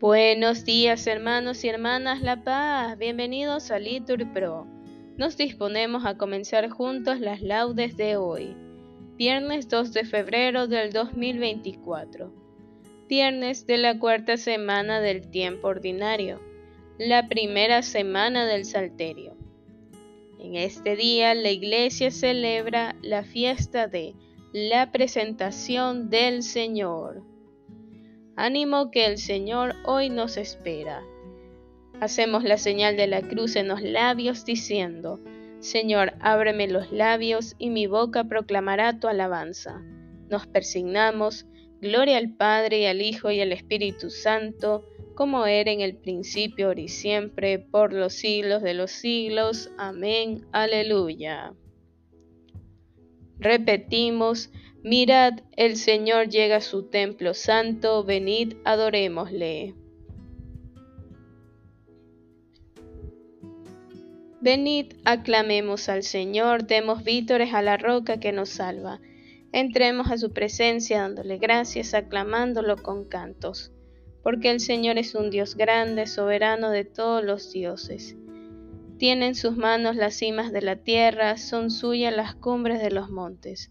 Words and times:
Buenos 0.00 0.64
días 0.64 1.06
hermanos 1.06 1.62
y 1.62 1.68
hermanas 1.68 2.22
La 2.22 2.42
Paz, 2.42 2.96
bienvenidos 2.96 3.70
a 3.70 3.78
Litur 3.78 4.32
Pro. 4.32 4.66
Nos 5.18 5.36
disponemos 5.36 6.06
a 6.06 6.16
comenzar 6.16 6.70
juntos 6.70 7.20
las 7.20 7.42
laudes 7.42 7.98
de 7.98 8.16
hoy, 8.16 8.56
viernes 9.18 9.68
2 9.68 9.92
de 9.92 10.06
febrero 10.06 10.68
del 10.68 10.90
2024, 10.94 12.32
viernes 13.10 13.66
de 13.66 13.76
la 13.76 13.98
cuarta 13.98 14.38
semana 14.38 15.02
del 15.02 15.30
tiempo 15.30 15.68
ordinario, 15.68 16.40
la 16.98 17.28
primera 17.28 17.82
semana 17.82 18.46
del 18.46 18.64
Salterio. 18.64 19.36
En 20.38 20.56
este 20.56 20.96
día 20.96 21.34
la 21.34 21.50
iglesia 21.50 22.10
celebra 22.10 22.96
la 23.02 23.22
fiesta 23.22 23.86
de 23.86 24.14
la 24.54 24.92
presentación 24.92 26.08
del 26.08 26.42
Señor. 26.42 27.29
Ánimo 28.36 28.90
que 28.90 29.06
el 29.06 29.18
Señor 29.18 29.74
hoy 29.84 30.08
nos 30.08 30.36
espera. 30.36 31.02
Hacemos 32.00 32.44
la 32.44 32.56
señal 32.56 32.96
de 32.96 33.06
la 33.06 33.20
cruz 33.20 33.56
en 33.56 33.68
los 33.68 33.82
labios 33.82 34.44
diciendo, 34.44 35.20
Señor, 35.60 36.14
ábreme 36.20 36.66
los 36.68 36.90
labios 36.90 37.54
y 37.58 37.68
mi 37.68 37.86
boca 37.86 38.24
proclamará 38.24 38.98
tu 38.98 39.08
alabanza. 39.08 39.82
Nos 40.30 40.46
persignamos, 40.46 41.46
gloria 41.82 42.16
al 42.16 42.34
Padre 42.34 42.80
y 42.80 42.86
al 42.86 43.02
Hijo 43.02 43.30
y 43.30 43.40
al 43.40 43.52
Espíritu 43.52 44.08
Santo, 44.08 44.86
como 45.14 45.44
era 45.44 45.70
en 45.70 45.82
el 45.82 45.96
principio, 45.96 46.68
ahora 46.68 46.80
y 46.80 46.88
siempre, 46.88 47.58
por 47.58 47.92
los 47.92 48.14
siglos 48.14 48.62
de 48.62 48.72
los 48.72 48.90
siglos. 48.90 49.70
Amén. 49.76 50.46
Aleluya. 50.52 51.52
Repetimos, 53.38 54.50
Mirad, 54.82 55.40
el 55.56 55.76
Señor 55.76 56.30
llega 56.30 56.56
a 56.56 56.60
su 56.62 56.84
templo 56.84 57.34
santo, 57.34 58.02
venid, 58.02 58.54
adorémosle. 58.64 59.74
Venid, 64.40 64.94
aclamemos 65.04 65.90
al 65.90 66.02
Señor, 66.02 66.66
demos 66.66 67.04
vítores 67.04 67.52
a 67.52 67.60
la 67.60 67.76
roca 67.76 68.20
que 68.20 68.32
nos 68.32 68.48
salva. 68.48 68.98
Entremos 69.52 70.10
a 70.10 70.16
su 70.16 70.32
presencia 70.32 71.02
dándole 71.02 71.36
gracias, 71.36 71.92
aclamándolo 71.92 72.78
con 72.78 73.04
cantos, 73.04 73.72
porque 74.22 74.50
el 74.50 74.60
Señor 74.60 74.96
es 74.96 75.14
un 75.14 75.28
Dios 75.28 75.56
grande, 75.56 76.06
soberano 76.06 76.70
de 76.70 76.86
todos 76.86 77.22
los 77.22 77.52
dioses. 77.52 78.16
Tiene 78.96 79.26
en 79.26 79.34
sus 79.34 79.58
manos 79.58 79.94
las 79.94 80.14
cimas 80.14 80.52
de 80.52 80.62
la 80.62 80.76
tierra, 80.76 81.36
son 81.36 81.70
suyas 81.70 82.16
las 82.16 82.34
cumbres 82.34 82.80
de 82.80 82.90
los 82.90 83.10
montes. 83.10 83.70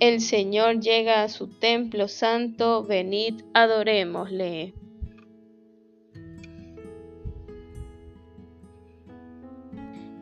el 0.00 0.20
Señor 0.20 0.80
llega 0.80 1.22
a 1.22 1.28
su 1.28 1.48
templo 1.48 2.08
santo, 2.08 2.84
venid, 2.84 3.42
adorémosle. 3.52 4.74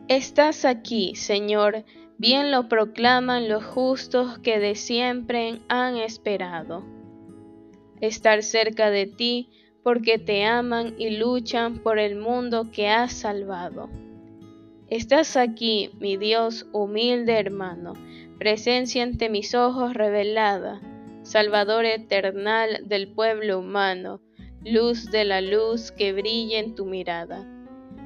Estás 0.07 0.65
aquí, 0.65 1.15
Señor, 1.15 1.83
bien 2.17 2.49
lo 2.49 2.69
proclaman 2.69 3.49
los 3.49 3.63
justos 3.63 4.39
que 4.39 4.57
de 4.57 4.75
siempre 4.75 5.59
han 5.67 5.97
esperado. 5.97 6.83
Estar 7.99 8.41
cerca 8.41 8.89
de 8.89 9.05
ti 9.05 9.49
porque 9.83 10.17
te 10.17 10.45
aman 10.45 10.95
y 10.97 11.11
luchan 11.11 11.79
por 11.79 11.99
el 11.99 12.15
mundo 12.15 12.71
que 12.71 12.87
has 12.87 13.13
salvado. 13.13 13.89
Estás 14.89 15.35
aquí, 15.35 15.91
mi 15.99 16.15
Dios 16.15 16.65
humilde 16.71 17.33
hermano, 17.33 17.93
presencia 18.37 19.01
ante 19.01 19.29
mis 19.29 19.55
ojos 19.55 19.95
revelada, 19.95 20.79
Salvador 21.23 21.85
eternal 21.85 22.83
del 22.85 23.07
pueblo 23.07 23.59
humano, 23.59 24.21
luz 24.63 25.09
de 25.09 25.25
la 25.25 25.41
luz 25.41 25.91
que 25.91 26.13
brilla 26.13 26.59
en 26.59 26.75
tu 26.75 26.85
mirada. 26.85 27.47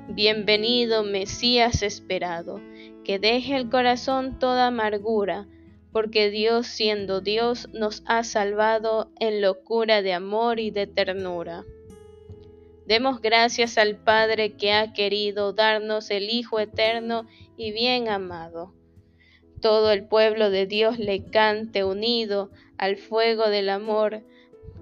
Bienvenido, 0.08 1.04
Mesías 1.04 1.84
esperado, 1.84 2.62
que 3.04 3.20
deje 3.20 3.58
el 3.58 3.70
corazón 3.70 4.40
toda 4.40 4.68
amargura, 4.68 5.48
porque 5.92 6.30
Dios 6.30 6.66
siendo 6.66 7.20
Dios 7.20 7.68
nos 7.74 8.02
ha 8.06 8.24
salvado 8.24 9.12
en 9.20 9.42
locura 9.42 10.02
de 10.02 10.14
amor 10.14 10.62
y 10.62 10.72
de 10.72 10.88
ternura. 10.88 11.66
Demos 12.88 13.22
gracias 13.22 13.78
al 13.78 13.98
Padre 13.98 14.56
que 14.56 14.72
ha 14.72 14.94
querido 14.94 15.52
darnos 15.52 16.10
el 16.10 16.30
Hijo 16.30 16.60
eterno 16.60 17.28
y 17.58 17.74
bien 17.74 18.08
amado 18.08 18.74
todo 19.62 19.92
el 19.92 20.06
pueblo 20.06 20.50
de 20.50 20.66
Dios 20.66 21.00
le 21.00 21.24
cante 21.24 21.84
unido 21.84 22.52
al 22.78 22.98
fuego 22.98 23.50
del 23.50 23.70
amor 23.70 24.24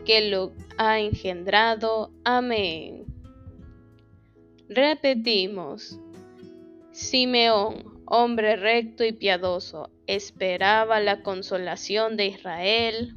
que 0.05 0.29
lo 0.29 0.53
ha 0.77 0.99
engendrado. 0.99 2.11
Amén. 2.23 3.05
Repetimos. 4.69 5.99
Simeón, 6.91 8.01
hombre 8.05 8.55
recto 8.55 9.03
y 9.03 9.11
piadoso, 9.13 9.89
esperaba 10.07 10.99
la 10.99 11.21
consolación 11.21 12.17
de 12.17 12.27
Israel. 12.27 13.15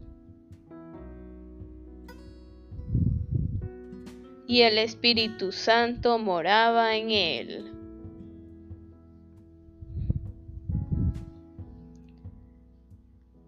Y 4.46 4.62
el 4.62 4.78
Espíritu 4.78 5.52
Santo 5.52 6.18
moraba 6.18 6.96
en 6.96 7.10
él. 7.10 7.81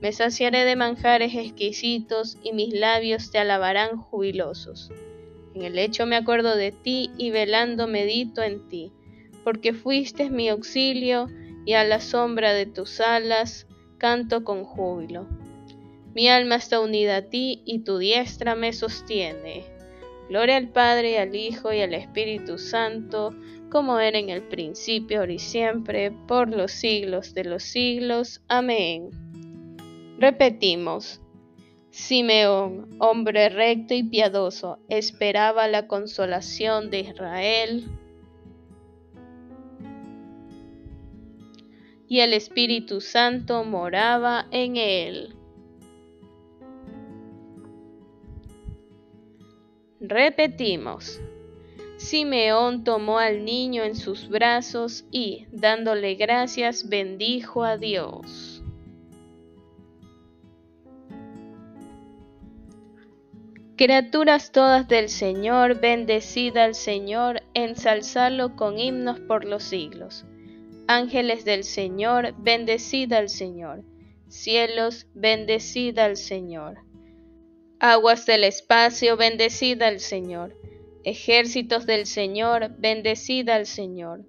Me 0.00 0.12
saciaré 0.12 0.64
de 0.64 0.76
manjares 0.76 1.34
exquisitos 1.34 2.36
y 2.42 2.52
mis 2.52 2.74
labios 2.74 3.30
te 3.30 3.38
alabarán 3.38 3.96
jubilosos. 3.96 4.90
En 5.54 5.62
el 5.62 5.74
lecho 5.74 6.04
me 6.04 6.16
acuerdo 6.16 6.54
de 6.54 6.70
ti 6.70 7.10
y 7.16 7.30
velando 7.30 7.86
medito 7.86 8.42
en 8.42 8.68
ti, 8.68 8.92
porque 9.42 9.72
fuiste 9.72 10.28
mi 10.28 10.50
auxilio 10.50 11.28
y 11.64 11.72
a 11.72 11.84
la 11.84 12.00
sombra 12.00 12.52
de 12.52 12.66
tus 12.66 13.00
alas 13.00 13.66
canto 13.96 14.44
con 14.44 14.64
júbilo. 14.64 15.26
Mi 16.14 16.28
alma 16.28 16.56
está 16.56 16.80
unida 16.80 17.16
a 17.16 17.22
ti 17.22 17.62
y 17.64 17.80
tu 17.80 17.98
diestra 17.98 18.54
me 18.54 18.72
sostiene. 18.72 19.64
Gloria 20.28 20.56
al 20.56 20.68
Padre, 20.68 21.18
al 21.18 21.34
Hijo 21.34 21.72
y 21.72 21.80
al 21.80 21.94
Espíritu 21.94 22.58
Santo, 22.58 23.34
como 23.70 23.98
era 23.98 24.18
en 24.18 24.30
el 24.30 24.42
principio, 24.42 25.20
ahora 25.20 25.32
y 25.32 25.38
siempre, 25.38 26.10
por 26.10 26.48
los 26.48 26.72
siglos 26.72 27.32
de 27.34 27.44
los 27.44 27.62
siglos. 27.62 28.42
Amén. 28.48 29.25
Repetimos, 30.18 31.20
Simeón, 31.90 32.96
hombre 32.98 33.48
recto 33.48 33.94
y 33.94 34.02
piadoso, 34.02 34.78
esperaba 34.88 35.68
la 35.68 35.86
consolación 35.86 36.90
de 36.90 37.00
Israel. 37.00 37.90
y 42.08 42.20
el 42.20 42.32
Espíritu 42.32 43.00
Santo 43.00 43.64
moraba 43.64 44.46
en 44.50 44.76
él. 44.76 45.34
Repetimos. 50.00 51.20
Simeón 51.96 52.84
tomó 52.84 53.18
al 53.18 53.44
niño 53.44 53.82
en 53.82 53.96
sus 53.96 54.28
brazos 54.28 55.06
y, 55.10 55.46
dándole 55.50 56.14
gracias, 56.14 56.88
bendijo 56.88 57.64
a 57.64 57.78
Dios. 57.78 58.55
Criaturas 63.76 64.52
todas 64.52 64.88
del 64.88 65.10
Señor, 65.10 65.78
bendecida 65.82 66.64
al 66.64 66.74
Señor, 66.74 67.42
ensalzarlo 67.52 68.56
con 68.56 68.78
himnos 68.78 69.20
por 69.20 69.44
los 69.44 69.64
siglos. 69.64 70.24
Ángeles 70.88 71.44
del 71.44 71.62
Señor, 71.62 72.34
bendecida 72.38 73.18
al 73.18 73.28
Señor. 73.28 73.84
Cielos, 74.28 75.08
bendecida 75.12 76.06
al 76.06 76.16
Señor. 76.16 76.78
Aguas 77.78 78.24
del 78.24 78.44
espacio, 78.44 79.18
bendecida 79.18 79.88
al 79.88 80.00
Señor. 80.00 80.56
Ejércitos 81.04 81.84
del 81.84 82.06
Señor, 82.06 82.70
bendecida 82.78 83.56
al 83.56 83.66
Señor. 83.66 84.24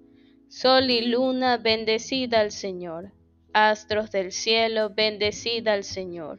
Sol 0.48 0.90
y 0.90 1.06
luna, 1.06 1.56
bendecida 1.56 2.40
al 2.40 2.52
Señor. 2.52 3.14
Astros 3.54 4.10
del 4.10 4.30
cielo, 4.30 4.90
bendecida 4.94 5.72
al 5.72 5.84
Señor 5.84 6.38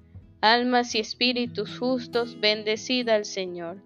Almas 0.41 0.95
y 0.95 0.99
espíritus 0.99 1.77
justos, 1.77 2.39
bendecida 2.39 3.13
al 3.13 3.25
Señor. 3.25 3.77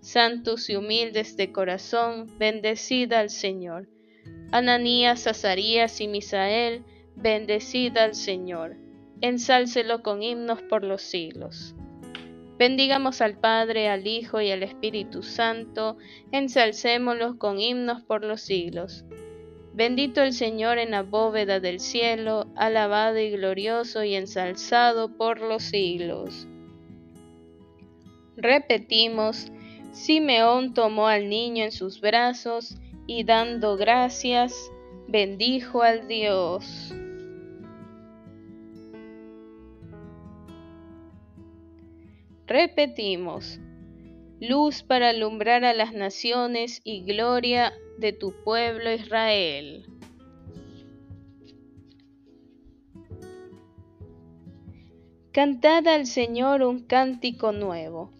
Santos 0.00 0.68
y 0.68 0.74
humildes 0.74 1.36
de 1.36 1.52
corazón, 1.52 2.26
bendecida 2.36 3.20
al 3.20 3.30
Señor. 3.30 3.88
Ananías, 4.50 5.28
Azarías 5.28 6.00
y 6.00 6.08
Misael, 6.08 6.82
bendecida 7.14 8.02
al 8.02 8.16
Señor. 8.16 8.76
Ensálcelo 9.20 10.02
con 10.02 10.22
himnos 10.24 10.60
por 10.62 10.82
los 10.82 11.00
siglos. 11.02 11.76
Bendigamos 12.58 13.20
al 13.20 13.38
Padre, 13.38 13.88
al 13.88 14.06
Hijo 14.08 14.40
y 14.40 14.50
al 14.50 14.64
Espíritu 14.64 15.22
Santo, 15.22 15.96
ensalcémoslos 16.32 17.36
con 17.36 17.60
himnos 17.60 18.02
por 18.02 18.24
los 18.24 18.40
siglos. 18.40 19.04
Bendito 19.80 20.20
el 20.20 20.34
Señor 20.34 20.76
en 20.76 20.90
la 20.90 21.02
bóveda 21.02 21.58
del 21.58 21.80
cielo, 21.80 22.46
alabado 22.54 23.18
y 23.18 23.30
glorioso 23.30 24.04
y 24.04 24.14
ensalzado 24.14 25.16
por 25.16 25.40
los 25.40 25.62
siglos. 25.62 26.46
Repetimos, 28.36 29.50
Simeón 29.92 30.74
tomó 30.74 31.06
al 31.06 31.30
niño 31.30 31.64
en 31.64 31.72
sus 31.72 32.02
brazos 32.02 32.76
y 33.06 33.24
dando 33.24 33.78
gracias, 33.78 34.70
bendijo 35.08 35.80
al 35.80 36.06
Dios. 36.06 36.94
Repetimos, 42.46 43.58
luz 44.40 44.82
para 44.82 45.10
alumbrar 45.10 45.64
a 45.64 45.74
las 45.74 45.92
naciones 45.92 46.80
y 46.82 47.02
gloria 47.02 47.74
de 47.98 48.12
tu 48.12 48.32
pueblo 48.42 48.92
Israel. 48.92 49.84
Cantad 55.32 55.86
al 55.86 56.06
Señor 56.06 56.62
un 56.62 56.80
cántico 56.86 57.52
nuevo. 57.52 58.10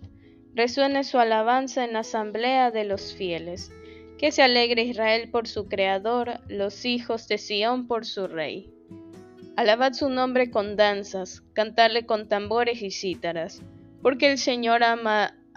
Resuene 0.55 1.05
su 1.05 1.19
alabanza 1.19 1.84
en 1.84 1.94
la 1.94 2.00
asamblea 2.00 2.70
de 2.70 2.84
los 2.84 3.14
fieles. 3.14 3.72
Que 4.19 4.31
se 4.31 4.43
alegre 4.43 4.82
Israel 4.82 5.31
por 5.31 5.49
su 5.49 5.67
Creador, 5.67 6.40
los 6.49 6.84
hijos 6.84 7.26
de 7.26 7.38
Sión 7.38 7.87
por 7.87 8.05
su 8.05 8.26
Rey. 8.26 8.70
Alabad 9.56 9.94
su 9.94 10.11
nombre 10.11 10.50
con 10.50 10.76
danzas, 10.76 11.43
cantadle 11.55 12.05
con 12.05 12.28
tambores 12.28 12.82
y 12.82 12.90
cítaras, 12.90 13.62
porque 14.02 14.31
el 14.31 14.38
Señor 14.38 14.84
ama 14.84 15.40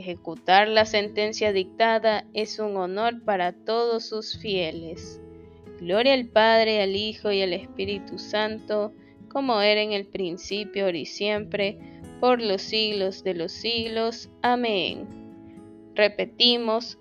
Ejecutar 0.00 0.66
la 0.66 0.86
sentencia 0.86 1.52
dictada 1.52 2.24
es 2.32 2.58
un 2.58 2.74
honor 2.78 3.22
para 3.22 3.52
todos 3.52 4.06
sus 4.06 4.38
fieles. 4.38 5.20
Gloria 5.78 6.14
al 6.14 6.26
Padre, 6.26 6.80
al 6.80 6.96
Hijo 6.96 7.30
y 7.32 7.42
al 7.42 7.52
Espíritu 7.52 8.18
Santo, 8.18 8.94
como 9.28 9.60
era 9.60 9.82
en 9.82 9.92
el 9.92 10.06
principio, 10.06 10.86
ahora 10.86 10.96
y 10.96 11.04
siempre, 11.04 11.78
por 12.18 12.40
los 12.40 12.62
siglos 12.62 13.22
de 13.24 13.34
los 13.34 13.52
siglos. 13.52 14.30
Amén. 14.40 15.06
Repetimos, 15.94 16.98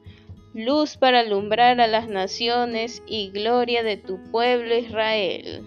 luz 0.53 0.97
para 0.97 1.21
alumbrar 1.21 1.79
a 1.79 1.87
las 1.87 2.09
naciones 2.09 3.01
y 3.07 3.29
gloria 3.29 3.81
de 3.81 3.95
tu 3.95 4.21
pueblo 4.29 4.77
Israel. 4.77 5.63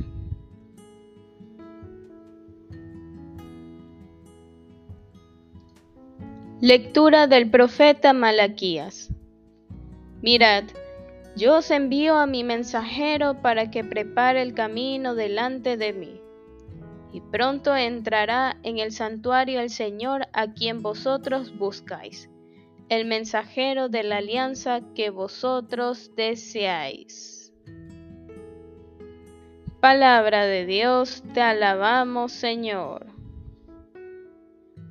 Lectura 6.64 7.26
del 7.26 7.50
profeta 7.50 8.12
Malaquías. 8.12 9.10
Mirad, 10.22 10.62
yo 11.34 11.56
os 11.56 11.72
envío 11.72 12.14
a 12.14 12.28
mi 12.28 12.44
mensajero 12.44 13.42
para 13.42 13.68
que 13.72 13.82
prepare 13.82 14.42
el 14.42 14.54
camino 14.54 15.16
delante 15.16 15.76
de 15.76 15.92
mí. 15.92 16.20
Y 17.12 17.20
pronto 17.20 17.74
entrará 17.74 18.58
en 18.62 18.78
el 18.78 18.92
santuario 18.92 19.58
el 19.58 19.70
Señor 19.70 20.28
a 20.32 20.52
quien 20.52 20.82
vosotros 20.82 21.58
buscáis, 21.58 22.30
el 22.88 23.06
mensajero 23.06 23.88
de 23.88 24.04
la 24.04 24.18
alianza 24.18 24.82
que 24.94 25.10
vosotros 25.10 26.12
deseáis. 26.14 27.52
Palabra 29.80 30.44
de 30.44 30.64
Dios, 30.64 31.24
te 31.34 31.40
alabamos 31.40 32.30
Señor. 32.30 33.11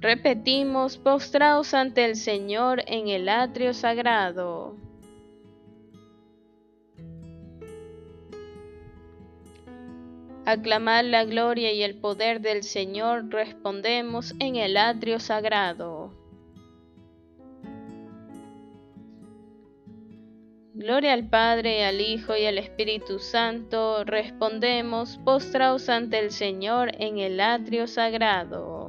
Repetimos, 0.01 0.97
postraos 0.97 1.75
ante 1.75 2.03
el 2.05 2.15
Señor 2.15 2.81
en 2.87 3.07
el 3.07 3.29
atrio 3.29 3.71
sagrado. 3.75 4.75
Aclamar 10.43 11.05
la 11.05 11.23
gloria 11.23 11.71
y 11.71 11.83
el 11.83 11.99
poder 11.99 12.41
del 12.41 12.63
Señor 12.63 13.29
respondemos 13.29 14.33
en 14.39 14.55
el 14.55 14.75
atrio 14.75 15.19
sagrado. 15.19 16.11
Gloria 20.73 21.13
al 21.13 21.29
Padre, 21.29 21.85
al 21.85 22.01
Hijo 22.01 22.35
y 22.35 22.47
al 22.47 22.57
Espíritu 22.57 23.19
Santo, 23.19 24.03
respondemos 24.03 25.19
postraos 25.23 25.89
ante 25.89 26.17
el 26.17 26.31
Señor 26.31 26.89
en 26.97 27.19
el 27.19 27.39
atrio 27.39 27.85
sagrado. 27.85 28.80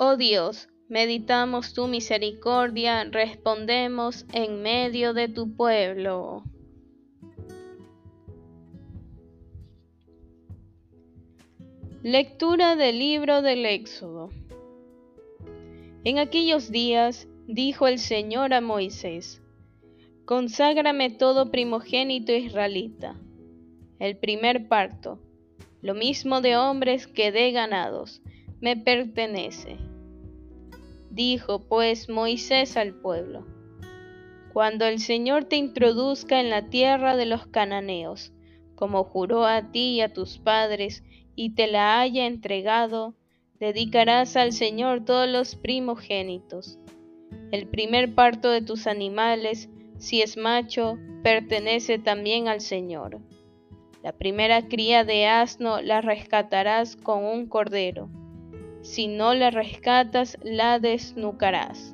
Oh 0.00 0.16
Dios, 0.16 0.68
meditamos 0.88 1.74
tu 1.74 1.88
misericordia, 1.88 3.02
respondemos 3.02 4.26
en 4.32 4.62
medio 4.62 5.12
de 5.12 5.26
tu 5.26 5.56
pueblo. 5.56 6.44
Lectura 12.04 12.76
del 12.76 13.00
libro 13.00 13.42
del 13.42 13.66
Éxodo. 13.66 14.30
En 16.04 16.20
aquellos 16.20 16.70
días 16.70 17.26
dijo 17.48 17.88
el 17.88 17.98
Señor 17.98 18.54
a 18.54 18.60
Moisés, 18.60 19.42
Conságrame 20.24 21.10
todo 21.10 21.50
primogénito 21.50 22.30
israelita, 22.30 23.16
el 23.98 24.16
primer 24.16 24.68
parto, 24.68 25.18
lo 25.82 25.94
mismo 25.94 26.40
de 26.40 26.56
hombres 26.56 27.08
que 27.08 27.32
de 27.32 27.50
ganados, 27.50 28.22
me 28.60 28.76
pertenece. 28.76 29.87
Dijo 31.10 31.66
pues 31.68 32.08
Moisés 32.08 32.76
al 32.76 32.94
pueblo, 32.94 33.46
Cuando 34.52 34.84
el 34.84 34.98
Señor 34.98 35.44
te 35.44 35.56
introduzca 35.56 36.40
en 36.40 36.50
la 36.50 36.68
tierra 36.68 37.16
de 37.16 37.26
los 37.26 37.46
cananeos, 37.46 38.32
como 38.74 39.04
juró 39.04 39.44
a 39.46 39.72
ti 39.72 39.96
y 39.96 40.00
a 40.00 40.12
tus 40.12 40.38
padres, 40.38 41.02
y 41.34 41.54
te 41.54 41.66
la 41.66 42.00
haya 42.00 42.26
entregado, 42.26 43.14
Dedicarás 43.60 44.36
al 44.36 44.52
Señor 44.52 45.04
todos 45.04 45.28
los 45.28 45.56
primogénitos. 45.56 46.78
El 47.50 47.66
primer 47.66 48.14
parto 48.14 48.50
de 48.50 48.62
tus 48.62 48.86
animales, 48.86 49.68
si 49.98 50.22
es 50.22 50.36
macho, 50.36 50.96
pertenece 51.24 51.98
también 51.98 52.46
al 52.46 52.60
Señor. 52.60 53.18
La 54.04 54.12
primera 54.12 54.68
cría 54.68 55.02
de 55.02 55.26
asno 55.26 55.82
la 55.82 56.00
rescatarás 56.00 56.94
con 56.94 57.24
un 57.24 57.48
cordero. 57.48 58.08
Si 58.88 59.06
no 59.06 59.34
la 59.34 59.50
rescatas, 59.50 60.38
la 60.42 60.78
desnucarás. 60.78 61.92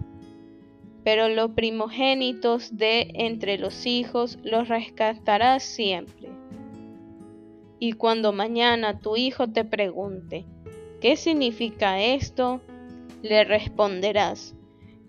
Pero 1.02 1.28
los 1.28 1.50
primogénitos 1.50 2.76
de 2.76 3.10
entre 3.14 3.58
los 3.58 3.84
hijos 3.84 4.38
los 4.44 4.68
rescatarás 4.68 5.64
siempre. 5.64 6.28
Y 7.80 7.94
cuando 7.94 8.32
mañana 8.32 9.00
tu 9.00 9.16
hijo 9.16 9.48
te 9.48 9.64
pregunte, 9.64 10.44
¿Qué 11.00 11.16
significa 11.16 12.00
esto? 12.00 12.60
Le 13.22 13.42
responderás, 13.42 14.54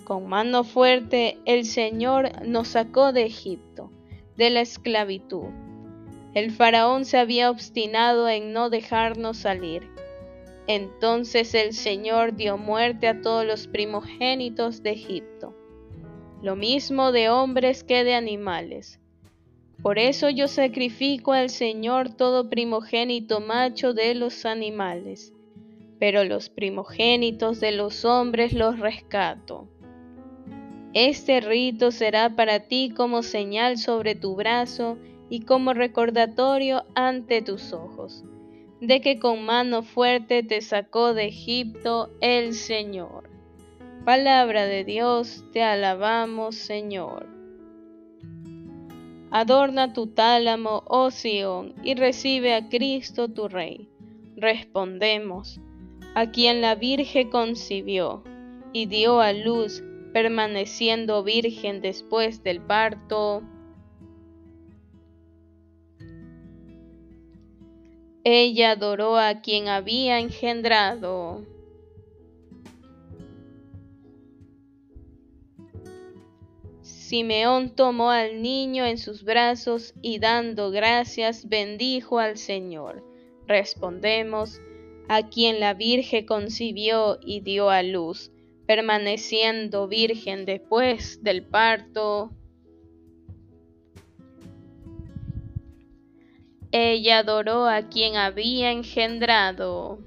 con 0.06 0.28
mano 0.28 0.64
fuerte 0.64 1.38
el 1.46 1.66
Señor 1.66 2.48
nos 2.48 2.70
sacó 2.70 3.14
de 3.14 3.26
Egipto, 3.26 3.92
de 4.38 4.50
la 4.50 4.62
esclavitud. 4.62 5.50
El 6.34 6.50
faraón 6.50 7.06
se 7.06 7.20
había 7.20 7.52
obstinado 7.52 8.28
en 8.28 8.54
no 8.54 8.72
dejarnos 8.72 9.38
salir. 9.38 9.95
Entonces 10.68 11.54
el 11.54 11.74
Señor 11.74 12.36
dio 12.36 12.58
muerte 12.58 13.08
a 13.08 13.22
todos 13.22 13.46
los 13.46 13.68
primogénitos 13.68 14.82
de 14.84 14.92
Egipto, 14.92 15.54
lo 16.42 16.56
mismo 16.56 17.12
de 17.12 17.30
hombres 17.30 17.84
que 17.84 18.04
de 18.04 18.16
animales. 18.16 19.00
Por 19.82 20.00
eso 20.00 20.30
yo 20.30 20.48
sacrifico 20.48 21.34
al 21.34 21.50
Señor 21.50 22.10
todo 22.10 22.50
primogénito 22.50 23.40
macho 23.40 23.94
de 23.94 24.16
los 24.16 24.46
animales 24.46 25.36
pero 26.00 26.24
los 26.24 26.50
primogénitos 26.50 27.60
de 27.60 27.72
los 27.72 28.06
hombres 28.06 28.54
los 28.54 28.80
rescato. 28.80 29.68
Este 30.94 31.42
rito 31.42 31.92
será 31.92 32.36
para 32.36 32.62
ti 32.62 32.92
como 32.96 33.24
señal 33.24 33.78
sobre 33.78 34.16
tu 34.16 34.36
brazo 34.36 34.98
y 35.30 35.42
como 35.42 35.74
recordatorio 35.74 36.86
ante 36.96 37.42
tus 37.42 37.74
ojos, 37.74 38.24
de 38.82 39.02
que 39.02 39.20
con 39.20 39.46
mano 39.46 39.84
fuerte 39.84 40.44
te 40.44 40.62
sacó 40.62 41.14
de 41.14 41.28
Egipto 41.28 42.10
el 42.22 42.54
Señor. 42.54 43.30
Palabra 44.06 44.66
de 44.66 44.84
Dios, 44.84 45.44
te 45.52 45.64
alabamos 45.64 46.56
Señor. 46.56 47.28
Adorna 49.32 49.94
tu 49.94 50.08
tálamo, 50.08 50.84
oh 50.88 51.12
Sión, 51.12 51.74
y 51.84 51.96
recibe 51.96 52.54
a 52.54 52.70
Cristo 52.70 53.28
tu 53.28 53.48
Rey. 53.48 53.90
Respondemos, 54.38 55.60
a 56.14 56.32
quien 56.32 56.62
la 56.62 56.76
Virgen 56.76 57.30
concibió 57.30 58.24
y 58.76 58.88
dio 58.88 59.22
a 59.22 59.32
luz, 59.32 59.84
permaneciendo 60.14 61.24
virgen 61.24 61.82
después 61.82 62.44
del 62.44 62.62
parto. 62.62 63.42
Ella 68.28 68.72
adoró 68.72 69.20
a 69.20 69.42
quien 69.42 69.68
había 69.68 70.20
engendrado. 70.20 71.46
Simeón 76.82 77.76
tomó 77.76 78.10
al 78.10 78.42
niño 78.42 78.84
en 78.84 78.98
sus 78.98 79.24
brazos 79.24 79.94
y 80.02 80.18
dando 80.18 80.72
gracias 80.72 81.48
bendijo 81.48 82.18
al 82.18 82.38
Señor. 82.38 83.04
Respondemos, 83.46 84.60
a 85.08 85.30
quien 85.30 85.60
la 85.60 85.76
Virgen 85.76 86.26
concibió 86.26 87.20
y 87.22 87.42
dio 87.42 87.70
a 87.70 87.84
luz, 87.84 88.32
permaneciendo 88.66 89.88
virgen 89.88 90.46
después 90.46 91.22
del 91.22 91.44
parto. 91.44 92.32
Ella 96.78 97.20
adoró 97.20 97.68
a 97.70 97.84
quien 97.84 98.18
había 98.18 98.70
engendrado. 98.70 100.00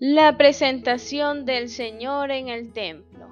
La 0.00 0.38
presentación 0.38 1.44
del 1.44 1.68
Señor 1.68 2.30
en 2.30 2.48
el 2.48 2.72
templo. 2.72 3.28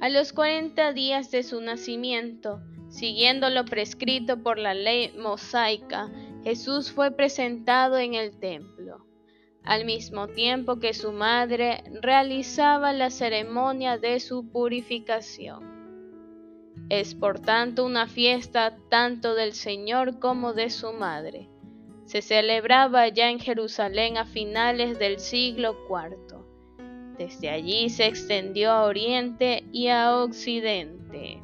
A 0.00 0.08
los 0.08 0.32
cuarenta 0.32 0.92
días 0.92 1.30
de 1.30 1.44
su 1.44 1.60
nacimiento, 1.60 2.60
siguiendo 2.88 3.50
lo 3.50 3.64
prescrito 3.64 4.42
por 4.42 4.58
la 4.58 4.74
ley 4.74 5.12
mosaica, 5.16 6.10
Jesús 6.42 6.90
fue 6.90 7.10
presentado 7.10 7.98
en 7.98 8.14
el 8.14 8.38
templo, 8.38 8.79
al 9.64 9.84
mismo 9.84 10.28
tiempo 10.28 10.78
que 10.78 10.94
su 10.94 11.12
madre 11.12 11.84
realizaba 12.02 12.92
la 12.92 13.10
ceremonia 13.10 13.98
de 13.98 14.20
su 14.20 14.48
purificación. 14.50 15.68
Es 16.88 17.14
por 17.14 17.40
tanto 17.40 17.84
una 17.84 18.06
fiesta 18.06 18.76
tanto 18.88 19.34
del 19.34 19.52
Señor 19.52 20.18
como 20.18 20.54
de 20.54 20.70
su 20.70 20.92
madre 20.92 21.48
se 22.10 22.22
celebraba 22.22 23.06
ya 23.06 23.30
en 23.30 23.38
Jerusalén 23.38 24.16
a 24.16 24.24
finales 24.24 24.98
del 24.98 25.20
siglo 25.20 25.76
IV. 25.88 26.44
Desde 27.16 27.50
allí 27.50 27.88
se 27.88 28.06
extendió 28.06 28.72
a 28.72 28.82
oriente 28.82 29.62
y 29.70 29.86
a 29.86 30.16
occidente. 30.16 31.40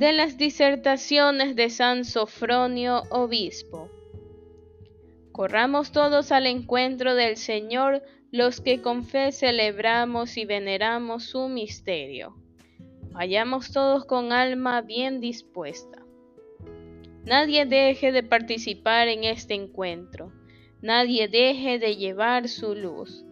De 0.00 0.14
las 0.14 0.38
disertaciones 0.38 1.56
de 1.56 1.68
San 1.68 2.06
Sofronio, 2.06 3.02
obispo. 3.10 3.90
Corramos 5.30 5.92
todos 5.92 6.32
al 6.32 6.46
encuentro 6.46 7.14
del 7.14 7.36
Señor 7.36 8.02
los 8.30 8.62
que 8.62 8.80
con 8.80 9.04
fe 9.04 9.30
celebramos 9.30 10.38
y 10.38 10.46
veneramos 10.46 11.24
su 11.24 11.48
misterio. 11.48 12.34
Vayamos 13.10 13.72
todos 13.72 14.06
con 14.06 14.32
alma 14.32 14.80
bien 14.80 15.20
dispuesta. 15.20 15.98
Nadie 17.26 17.66
deje 17.66 18.10
de 18.10 18.22
participar 18.22 19.06
en 19.06 19.24
este 19.24 19.52
encuentro. 19.52 20.32
Nadie 20.80 21.28
deje 21.28 21.78
de 21.78 21.96
llevar 21.96 22.48
su 22.48 22.74
luz. 22.74 23.22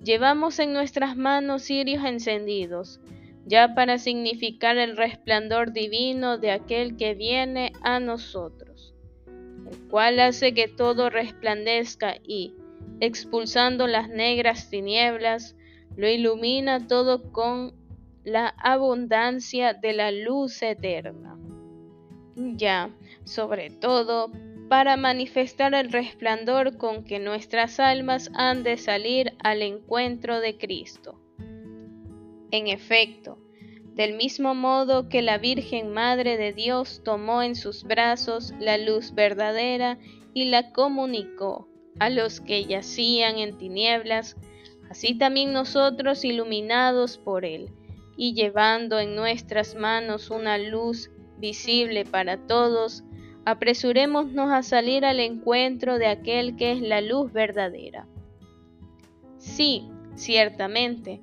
Llevamos 0.00 0.60
en 0.60 0.74
nuestras 0.74 1.16
manos 1.16 1.64
cirios 1.64 2.04
encendidos, 2.04 3.00
ya 3.46 3.74
para 3.74 3.98
significar 3.98 4.76
el 4.76 4.96
resplandor 4.96 5.72
divino 5.72 6.38
de 6.38 6.52
aquel 6.52 6.96
que 6.96 7.14
viene 7.14 7.72
a 7.82 8.00
nosotros, 8.00 8.94
el 9.26 9.78
cual 9.88 10.20
hace 10.20 10.54
que 10.54 10.68
todo 10.68 11.10
resplandezca 11.10 12.16
y, 12.22 12.54
expulsando 13.00 13.86
las 13.86 14.08
negras 14.08 14.70
tinieblas, 14.70 15.56
lo 15.96 16.08
ilumina 16.08 16.86
todo 16.86 17.32
con 17.32 17.74
la 18.24 18.48
abundancia 18.48 19.74
de 19.74 19.92
la 19.92 20.12
luz 20.12 20.62
eterna. 20.62 21.36
Ya, 22.36 22.90
sobre 23.24 23.70
todo, 23.70 24.30
para 24.68 24.96
manifestar 24.96 25.74
el 25.74 25.92
resplandor 25.92 26.78
con 26.78 27.04
que 27.04 27.18
nuestras 27.18 27.78
almas 27.78 28.30
han 28.34 28.62
de 28.62 28.78
salir 28.78 29.34
al 29.42 29.60
encuentro 29.60 30.40
de 30.40 30.56
Cristo. 30.56 31.18
En 32.52 32.68
efecto, 32.68 33.38
del 33.94 34.14
mismo 34.14 34.54
modo 34.54 35.08
que 35.08 35.22
la 35.22 35.38
Virgen 35.38 35.90
Madre 35.90 36.36
de 36.36 36.52
Dios 36.52 37.00
tomó 37.02 37.42
en 37.42 37.54
sus 37.54 37.82
brazos 37.82 38.52
la 38.60 38.76
luz 38.76 39.14
verdadera 39.14 39.98
y 40.34 40.44
la 40.44 40.70
comunicó 40.70 41.66
a 41.98 42.10
los 42.10 42.42
que 42.42 42.66
yacían 42.66 43.38
en 43.38 43.56
tinieblas, 43.56 44.36
así 44.90 45.16
también 45.16 45.54
nosotros 45.54 46.26
iluminados 46.26 47.16
por 47.16 47.46
Él, 47.46 47.70
y 48.18 48.34
llevando 48.34 48.98
en 48.98 49.16
nuestras 49.16 49.74
manos 49.74 50.28
una 50.28 50.58
luz 50.58 51.10
visible 51.38 52.04
para 52.04 52.36
todos, 52.46 53.02
apresurémonos 53.46 54.52
a 54.52 54.62
salir 54.62 55.06
al 55.06 55.20
encuentro 55.20 55.98
de 55.98 56.06
aquel 56.06 56.56
que 56.56 56.72
es 56.72 56.82
la 56.82 57.00
luz 57.00 57.32
verdadera. 57.32 58.06
Sí, 59.38 59.88
ciertamente, 60.16 61.20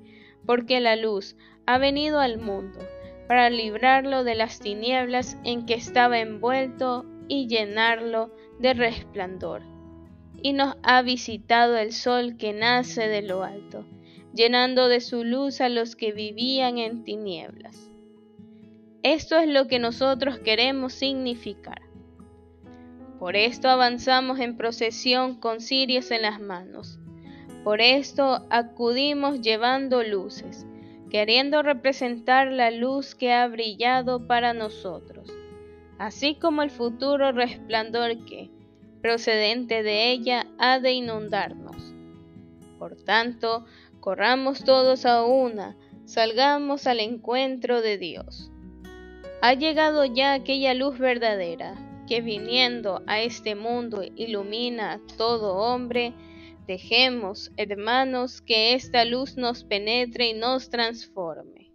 porque 0.50 0.80
la 0.80 0.96
luz 0.96 1.36
ha 1.64 1.78
venido 1.78 2.18
al 2.18 2.38
mundo 2.38 2.80
para 3.28 3.50
librarlo 3.50 4.24
de 4.24 4.34
las 4.34 4.58
tinieblas 4.58 5.38
en 5.44 5.64
que 5.64 5.74
estaba 5.74 6.18
envuelto 6.18 7.06
y 7.28 7.46
llenarlo 7.46 8.34
de 8.58 8.74
resplandor. 8.74 9.62
Y 10.42 10.52
nos 10.52 10.76
ha 10.82 11.02
visitado 11.02 11.76
el 11.76 11.92
sol 11.92 12.36
que 12.36 12.52
nace 12.52 13.06
de 13.06 13.22
lo 13.22 13.44
alto, 13.44 13.86
llenando 14.34 14.88
de 14.88 15.00
su 15.00 15.22
luz 15.22 15.60
a 15.60 15.68
los 15.68 15.94
que 15.94 16.10
vivían 16.10 16.78
en 16.78 17.04
tinieblas. 17.04 17.88
Esto 19.04 19.38
es 19.38 19.46
lo 19.46 19.68
que 19.68 19.78
nosotros 19.78 20.40
queremos 20.40 20.94
significar. 20.94 21.80
Por 23.20 23.36
esto 23.36 23.68
avanzamos 23.68 24.40
en 24.40 24.56
procesión 24.56 25.36
con 25.36 25.60
cirios 25.60 26.10
en 26.10 26.22
las 26.22 26.40
manos. 26.40 26.99
Por 27.64 27.82
esto 27.82 28.46
acudimos 28.48 29.42
llevando 29.42 30.02
luces, 30.02 30.66
queriendo 31.10 31.62
representar 31.62 32.50
la 32.50 32.70
luz 32.70 33.14
que 33.14 33.32
ha 33.32 33.46
brillado 33.48 34.26
para 34.26 34.54
nosotros, 34.54 35.30
así 35.98 36.36
como 36.36 36.62
el 36.62 36.70
futuro 36.70 37.32
resplandor 37.32 38.24
que, 38.24 38.50
procedente 39.02 39.82
de 39.82 40.10
ella, 40.10 40.46
ha 40.58 40.78
de 40.78 40.92
inundarnos. 40.92 41.94
Por 42.78 42.96
tanto, 42.96 43.66
corramos 44.00 44.64
todos 44.64 45.04
a 45.04 45.24
una, 45.24 45.76
salgamos 46.06 46.86
al 46.86 47.00
encuentro 47.00 47.82
de 47.82 47.98
Dios. 47.98 48.50
Ha 49.42 49.52
llegado 49.52 50.06
ya 50.06 50.32
aquella 50.32 50.72
luz 50.72 50.98
verdadera, 50.98 51.74
que 52.06 52.22
viniendo 52.22 53.02
a 53.06 53.20
este 53.20 53.54
mundo 53.54 54.02
ilumina 54.16 54.92
a 54.92 55.00
todo 55.16 55.56
hombre, 55.56 56.14
dejemos, 56.70 57.50
hermanos, 57.56 58.40
que 58.42 58.74
esta 58.74 59.04
luz 59.04 59.36
nos 59.36 59.64
penetre 59.64 60.28
y 60.28 60.34
nos 60.34 60.70
transforme. 60.70 61.72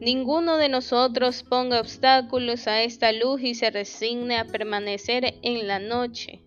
Ninguno 0.00 0.56
de 0.56 0.68
nosotros 0.68 1.44
ponga 1.44 1.80
obstáculos 1.80 2.66
a 2.66 2.82
esta 2.82 3.12
luz 3.12 3.40
y 3.40 3.54
se 3.54 3.70
resigne 3.70 4.36
a 4.36 4.46
permanecer 4.46 5.34
en 5.42 5.68
la 5.68 5.78
noche. 5.78 6.42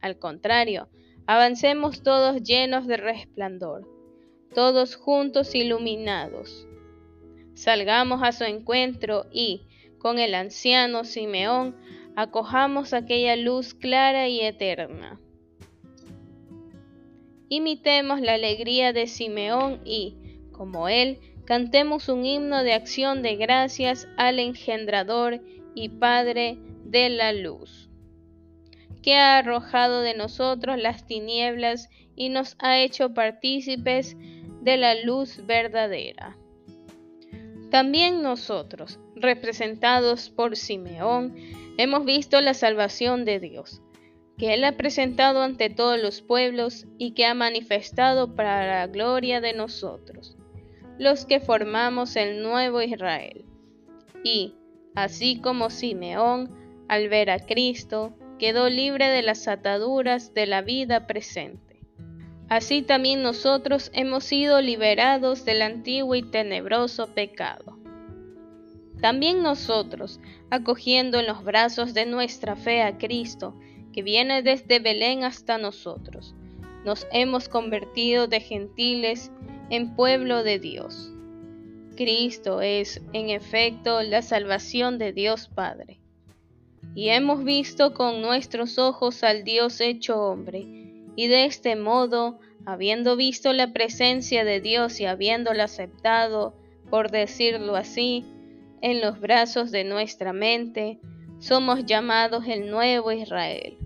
Al 0.00 0.18
contrario, 0.18 0.88
avancemos 1.26 2.02
todos 2.02 2.42
llenos 2.42 2.86
de 2.86 2.96
resplandor, 2.96 3.86
todos 4.54 4.96
juntos 4.96 5.54
iluminados. 5.54 6.66
Salgamos 7.52 8.22
a 8.22 8.32
su 8.32 8.44
encuentro 8.44 9.26
y, 9.30 9.66
con 9.98 10.18
el 10.18 10.34
anciano 10.34 11.04
Simeón, 11.04 11.76
acojamos 12.16 12.94
aquella 12.94 13.36
luz 13.36 13.74
clara 13.74 14.28
y 14.28 14.40
eterna. 14.40 15.20
Imitemos 17.54 18.22
la 18.22 18.32
alegría 18.32 18.94
de 18.94 19.06
Simeón 19.06 19.82
y, 19.84 20.16
como 20.52 20.88
él, 20.88 21.18
cantemos 21.44 22.08
un 22.08 22.24
himno 22.24 22.62
de 22.62 22.72
acción 22.72 23.20
de 23.20 23.36
gracias 23.36 24.08
al 24.16 24.38
engendrador 24.38 25.42
y 25.74 25.90
Padre 25.90 26.56
de 26.86 27.10
la 27.10 27.34
luz, 27.34 27.90
que 29.02 29.16
ha 29.16 29.36
arrojado 29.36 30.00
de 30.00 30.14
nosotros 30.14 30.80
las 30.80 31.06
tinieblas 31.06 31.90
y 32.16 32.30
nos 32.30 32.56
ha 32.58 32.78
hecho 32.78 33.12
partícipes 33.12 34.16
de 34.62 34.78
la 34.78 34.94
luz 35.02 35.44
verdadera. 35.44 36.38
También 37.70 38.22
nosotros, 38.22 38.98
representados 39.14 40.30
por 40.30 40.56
Simeón, 40.56 41.36
hemos 41.76 42.06
visto 42.06 42.40
la 42.40 42.54
salvación 42.54 43.26
de 43.26 43.40
Dios, 43.40 43.82
que 44.42 44.54
Él 44.54 44.64
ha 44.64 44.76
presentado 44.76 45.40
ante 45.40 45.70
todos 45.70 46.02
los 46.02 46.20
pueblos 46.20 46.88
y 46.98 47.12
que 47.12 47.26
ha 47.26 47.32
manifestado 47.32 48.34
para 48.34 48.66
la 48.66 48.88
gloria 48.88 49.40
de 49.40 49.52
nosotros, 49.52 50.36
los 50.98 51.26
que 51.26 51.38
formamos 51.38 52.16
el 52.16 52.42
nuevo 52.42 52.82
Israel. 52.82 53.44
Y, 54.24 54.56
así 54.96 55.38
como 55.40 55.70
Simeón, 55.70 56.50
al 56.88 57.08
ver 57.08 57.30
a 57.30 57.38
Cristo, 57.38 58.16
quedó 58.40 58.68
libre 58.68 59.10
de 59.10 59.22
las 59.22 59.46
ataduras 59.46 60.34
de 60.34 60.46
la 60.48 60.60
vida 60.60 61.06
presente 61.06 61.72
así 62.48 62.82
también 62.82 63.22
nosotros 63.22 63.92
hemos 63.94 64.24
sido 64.24 64.60
liberados 64.60 65.44
del 65.44 65.62
antiguo 65.62 66.16
y 66.16 66.22
tenebroso 66.22 67.14
pecado. 67.14 67.78
También 69.00 69.42
nosotros, 69.42 70.20
acogiendo 70.50 71.20
en 71.20 71.26
los 71.26 71.44
brazos 71.44 71.94
de 71.94 72.06
nuestra 72.06 72.54
fe 72.54 72.82
a 72.82 72.98
Cristo, 72.98 73.54
que 73.92 74.02
viene 74.02 74.42
desde 74.42 74.78
Belén 74.78 75.24
hasta 75.24 75.58
nosotros, 75.58 76.34
nos 76.84 77.06
hemos 77.12 77.48
convertido 77.48 78.26
de 78.26 78.40
gentiles 78.40 79.30
en 79.70 79.94
pueblo 79.94 80.42
de 80.42 80.58
Dios. 80.58 81.12
Cristo 81.96 82.60
es, 82.60 83.02
en 83.12 83.30
efecto, 83.30 84.02
la 84.02 84.22
salvación 84.22 84.98
de 84.98 85.12
Dios 85.12 85.48
Padre. 85.48 86.00
Y 86.94 87.10
hemos 87.10 87.44
visto 87.44 87.94
con 87.94 88.20
nuestros 88.20 88.78
ojos 88.78 89.22
al 89.22 89.44
Dios 89.44 89.80
hecho 89.80 90.20
hombre, 90.20 90.66
y 91.14 91.26
de 91.28 91.44
este 91.44 91.76
modo, 91.76 92.38
habiendo 92.64 93.16
visto 93.16 93.52
la 93.52 93.72
presencia 93.72 94.44
de 94.44 94.60
Dios 94.60 95.00
y 95.00 95.06
habiéndola 95.06 95.64
aceptado, 95.64 96.54
por 96.90 97.10
decirlo 97.10 97.76
así, 97.76 98.24
en 98.80 99.00
los 99.00 99.20
brazos 99.20 99.70
de 99.70 99.84
nuestra 99.84 100.32
mente, 100.32 100.98
somos 101.38 101.86
llamados 101.86 102.44
el 102.46 102.70
nuevo 102.70 103.12
Israel. 103.12 103.78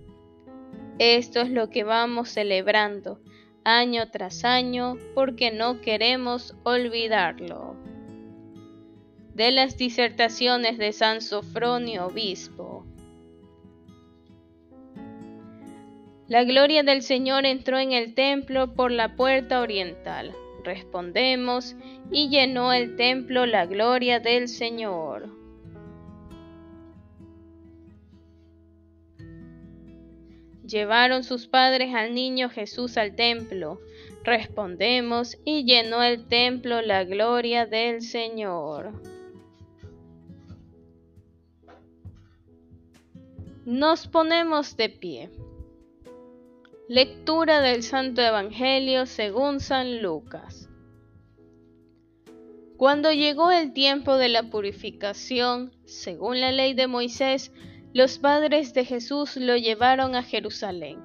Esto 0.99 1.41
es 1.41 1.51
lo 1.51 1.69
que 1.69 1.83
vamos 1.83 2.29
celebrando 2.29 3.19
año 3.63 4.09
tras 4.09 4.45
año 4.45 4.97
porque 5.13 5.51
no 5.51 5.81
queremos 5.81 6.55
olvidarlo. 6.63 7.75
De 9.35 9.51
las 9.51 9.77
disertaciones 9.77 10.77
de 10.77 10.93
San 10.93 11.21
Sofronio 11.21 12.07
Obispo. 12.07 12.85
La 16.27 16.43
gloria 16.45 16.81
del 16.83 17.03
Señor 17.03 17.45
entró 17.45 17.77
en 17.77 17.91
el 17.91 18.13
templo 18.13 18.73
por 18.73 18.91
la 18.91 19.15
puerta 19.15 19.61
oriental. 19.61 20.33
Respondemos, 20.63 21.75
y 22.11 22.29
llenó 22.29 22.73
el 22.73 22.95
templo 22.95 23.45
la 23.45 23.65
gloria 23.65 24.19
del 24.19 24.47
Señor. 24.47 25.29
Llevaron 30.67 31.23
sus 31.23 31.47
padres 31.47 31.95
al 31.95 32.13
niño 32.13 32.49
Jesús 32.49 32.97
al 32.97 33.15
templo. 33.15 33.79
Respondemos, 34.25 35.37
y 35.45 35.63
llenó 35.63 36.03
el 36.03 36.27
templo 36.27 36.81
la 36.81 37.05
gloria 37.05 37.65
del 37.65 38.01
Señor. 38.01 38.91
Nos 43.65 44.07
ponemos 44.07 44.75
de 44.75 44.89
pie. 44.89 45.29
Lectura 46.89 47.61
del 47.61 47.83
Santo 47.83 48.21
Evangelio 48.21 49.05
según 49.05 49.61
San 49.61 50.01
Lucas. 50.01 50.69
Cuando 52.75 53.11
llegó 53.11 53.51
el 53.51 53.73
tiempo 53.73 54.17
de 54.17 54.29
la 54.29 54.43
purificación, 54.49 55.71
según 55.85 56.41
la 56.41 56.51
ley 56.51 56.73
de 56.73 56.87
Moisés, 56.87 57.51
los 57.97 58.19
padres 58.19 58.75
de 58.75 58.85
Jesús 58.85 59.37
lo 59.37 59.57
llevaron 59.57 60.13
a 60.13 60.21
Jerusalén 60.21 60.99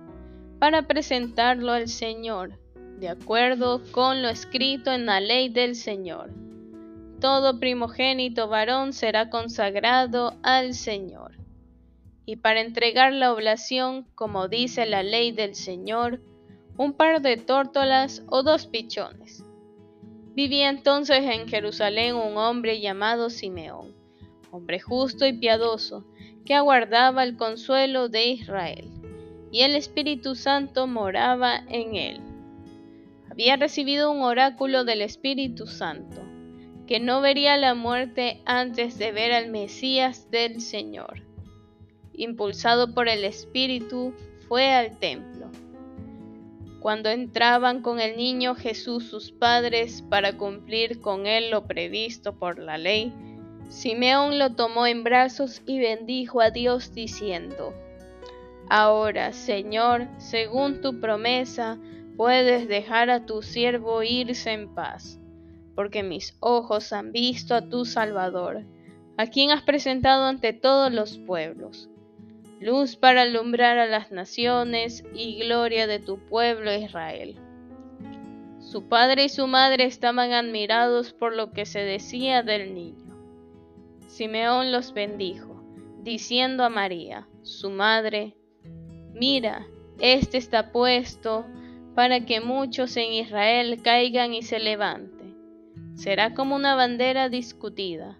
para 0.58 0.86
presentarlo 0.86 1.72
al 1.72 1.88
Señor, 1.88 2.58
de 2.98 3.08
acuerdo 3.08 3.80
con 3.92 4.20
lo 4.20 4.28
escrito 4.28 4.92
en 4.92 5.06
la 5.06 5.18
ley 5.18 5.48
del 5.48 5.74
Señor. 5.74 6.34
Todo 7.18 7.58
primogénito 7.58 8.46
varón 8.48 8.92
será 8.92 9.30
consagrado 9.30 10.36
al 10.42 10.74
Señor 10.74 11.38
y 12.26 12.36
para 12.36 12.60
entregar 12.60 13.14
la 13.14 13.32
oblación, 13.32 14.06
como 14.14 14.48
dice 14.48 14.84
la 14.84 15.02
ley 15.02 15.32
del 15.32 15.54
Señor, 15.54 16.20
un 16.76 16.92
par 16.92 17.22
de 17.22 17.38
tórtolas 17.38 18.22
o 18.28 18.42
dos 18.42 18.66
pichones. 18.66 19.46
Vivía 20.34 20.68
entonces 20.68 21.24
en 21.24 21.48
Jerusalén 21.48 22.16
un 22.16 22.36
hombre 22.36 22.82
llamado 22.82 23.30
Simeón, 23.30 24.01
hombre 24.52 24.78
justo 24.78 25.26
y 25.26 25.32
piadoso, 25.32 26.04
que 26.44 26.54
aguardaba 26.54 27.24
el 27.24 27.36
consuelo 27.36 28.08
de 28.08 28.26
Israel, 28.26 28.88
y 29.50 29.62
el 29.62 29.74
Espíritu 29.74 30.36
Santo 30.36 30.86
moraba 30.86 31.56
en 31.68 31.96
él. 31.96 32.20
Había 33.28 33.56
recibido 33.56 34.12
un 34.12 34.22
oráculo 34.22 34.84
del 34.84 35.00
Espíritu 35.00 35.66
Santo, 35.66 36.22
que 36.86 37.00
no 37.00 37.20
vería 37.20 37.56
la 37.56 37.74
muerte 37.74 38.40
antes 38.44 38.98
de 38.98 39.10
ver 39.10 39.32
al 39.32 39.50
Mesías 39.50 40.30
del 40.30 40.60
Señor. 40.60 41.22
Impulsado 42.12 42.94
por 42.94 43.08
el 43.08 43.24
Espíritu, 43.24 44.14
fue 44.46 44.70
al 44.72 44.98
templo 44.98 45.50
cuando 46.82 47.10
entraban 47.10 47.80
con 47.80 48.00
el 48.00 48.16
niño 48.16 48.56
Jesús 48.56 49.04
sus 49.04 49.30
padres 49.30 50.02
para 50.02 50.36
cumplir 50.36 51.00
con 51.00 51.28
él 51.28 51.50
lo 51.50 51.64
previsto 51.68 52.34
por 52.34 52.58
la 52.58 52.76
ley, 52.76 53.12
Simeón 53.72 54.38
lo 54.38 54.54
tomó 54.54 54.86
en 54.86 55.02
brazos 55.02 55.62
y 55.66 55.80
bendijo 55.80 56.40
a 56.40 56.50
Dios 56.50 56.92
diciendo, 56.94 57.74
Ahora, 58.68 59.32
Señor, 59.32 60.08
según 60.18 60.80
tu 60.80 61.00
promesa, 61.00 61.78
puedes 62.16 62.68
dejar 62.68 63.10
a 63.10 63.26
tu 63.26 63.42
siervo 63.42 64.02
irse 64.02 64.52
en 64.52 64.74
paz, 64.74 65.18
porque 65.74 66.02
mis 66.02 66.36
ojos 66.40 66.92
han 66.92 67.12
visto 67.12 67.54
a 67.54 67.68
tu 67.68 67.84
Salvador, 67.84 68.62
a 69.16 69.26
quien 69.26 69.50
has 69.50 69.62
presentado 69.62 70.26
ante 70.26 70.52
todos 70.52 70.92
los 70.92 71.18
pueblos 71.18 71.88
luz 72.62 72.94
para 72.94 73.22
alumbrar 73.22 73.78
a 73.78 73.86
las 73.86 74.12
naciones 74.12 75.04
y 75.14 75.40
gloria 75.40 75.88
de 75.88 75.98
tu 75.98 76.18
pueblo 76.18 76.72
Israel. 76.72 77.36
Su 78.60 78.88
padre 78.88 79.24
y 79.24 79.28
su 79.28 79.48
madre 79.48 79.84
estaban 79.84 80.32
admirados 80.32 81.12
por 81.12 81.34
lo 81.34 81.50
que 81.50 81.66
se 81.66 81.80
decía 81.80 82.42
del 82.42 82.72
niño. 82.74 83.01
Simeón 84.12 84.72
los 84.72 84.92
bendijo, 84.92 85.64
diciendo 86.02 86.64
a 86.64 86.68
María, 86.68 87.26
su 87.40 87.70
madre, 87.70 88.36
Mira, 89.14 89.66
este 90.00 90.36
está 90.36 90.70
puesto 90.70 91.46
para 91.94 92.26
que 92.26 92.42
muchos 92.42 92.94
en 92.98 93.10
Israel 93.10 93.80
caigan 93.82 94.34
y 94.34 94.42
se 94.42 94.60
levanten. 94.60 95.94
Será 95.94 96.34
como 96.34 96.56
una 96.56 96.74
bandera 96.74 97.30
discutida. 97.30 98.18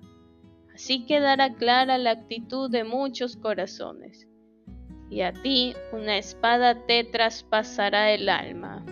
Así 0.75 1.05
quedará 1.05 1.53
clara 1.57 1.99
la 1.99 2.13
actitud 2.13 2.71
de 2.71 2.85
muchos 2.85 3.37
corazones 3.37 4.27
y 5.11 5.21
a 5.21 5.35
ti 5.35 5.75
una 5.93 6.17
espada 6.17 6.87
te 6.87 7.05
traspasará 7.05 8.13
el 8.13 8.31
alma. 8.31 8.83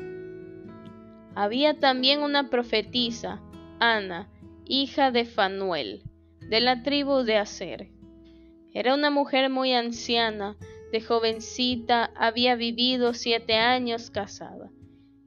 Había 1.34 1.78
también 1.78 2.20
una 2.20 2.50
profetisa, 2.50 3.40
Ana, 3.78 4.28
hija 4.66 5.10
de 5.12 5.24
Fanuel, 5.24 6.02
de 6.48 6.60
la 6.60 6.82
tribu 6.82 7.22
de 7.22 7.36
Aser. 7.36 7.88
Era 8.72 8.94
una 8.94 9.10
mujer 9.10 9.50
muy 9.50 9.72
anciana, 9.72 10.56
de 10.92 11.00
jovencita, 11.00 12.10
había 12.16 12.56
vivido 12.56 13.14
siete 13.14 13.54
años 13.54 14.10
casada, 14.10 14.70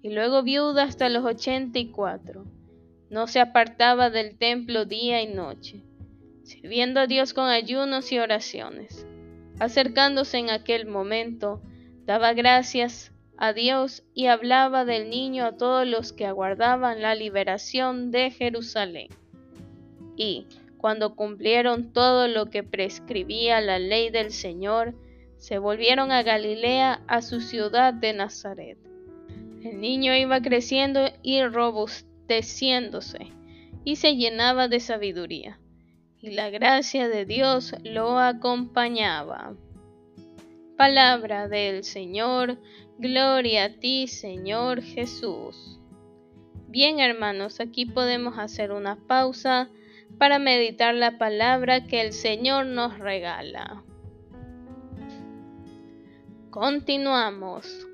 y 0.01 0.09
luego 0.09 0.43
viuda 0.43 0.83
hasta 0.83 1.09
los 1.09 1.23
ochenta 1.23 1.79
y 1.79 1.91
cuatro. 1.91 2.45
No 3.09 3.27
se 3.27 3.39
apartaba 3.39 4.09
del 4.09 4.37
templo 4.37 4.85
día 4.85 5.21
y 5.21 5.33
noche, 5.33 5.83
sirviendo 6.43 6.99
a 6.99 7.07
Dios 7.07 7.33
con 7.33 7.47
ayunos 7.47 8.11
y 8.11 8.19
oraciones. 8.19 9.07
Acercándose 9.59 10.39
en 10.39 10.49
aquel 10.49 10.87
momento, 10.87 11.61
daba 12.05 12.33
gracias 12.33 13.11
a 13.37 13.53
Dios 13.53 14.03
y 14.13 14.27
hablaba 14.27 14.83
del 14.83 15.09
niño 15.09 15.45
a 15.45 15.57
todos 15.57 15.87
los 15.87 16.11
que 16.11 16.25
aguardaban 16.25 17.01
la 17.01 17.15
liberación 17.15 18.11
de 18.11 18.31
Jerusalén. 18.31 19.07
Y, 20.17 20.47
cuando 20.83 21.15
cumplieron 21.15 21.93
todo 21.93 22.27
lo 22.27 22.47
que 22.47 22.61
prescribía 22.61 23.61
la 23.61 23.79
ley 23.79 24.09
del 24.09 24.33
Señor, 24.33 24.93
se 25.37 25.57
volvieron 25.57 26.11
a 26.11 26.23
Galilea, 26.23 27.01
a 27.07 27.21
su 27.21 27.39
ciudad 27.39 27.93
de 27.93 28.11
Nazaret. 28.11 28.77
El 29.63 29.79
niño 29.79 30.13
iba 30.13 30.41
creciendo 30.41 30.99
y 31.21 31.41
robusteciéndose, 31.41 33.27
y 33.85 33.95
se 33.95 34.17
llenaba 34.17 34.67
de 34.67 34.81
sabiduría 34.81 35.57
y 36.19 36.31
la 36.31 36.49
gracia 36.49 37.07
de 37.07 37.23
Dios 37.23 37.73
lo 37.85 38.19
acompañaba. 38.19 39.55
Palabra 40.75 41.47
del 41.47 41.85
Señor, 41.85 42.57
gloria 42.97 43.63
a 43.63 43.69
ti 43.69 44.07
Señor 44.07 44.81
Jesús. 44.81 45.79
Bien 46.67 46.99
hermanos, 46.99 47.61
aquí 47.61 47.85
podemos 47.85 48.37
hacer 48.37 48.73
una 48.73 48.97
pausa 49.07 49.69
para 50.17 50.39
meditar 50.39 50.93
la 50.95 51.17
palabra 51.17 51.85
que 51.85 52.01
el 52.01 52.13
Señor 52.13 52.65
nos 52.65 52.99
regala. 52.99 53.83
Continuamos. 56.49 57.87